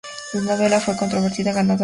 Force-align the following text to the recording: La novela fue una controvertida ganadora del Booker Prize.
La 0.33 0.41
novela 0.55 0.79
fue 0.79 0.93
una 0.93 0.99
controvertida 0.99 1.51
ganadora 1.51 1.59
del 1.59 1.67
Booker 1.69 1.77
Prize. 1.77 1.79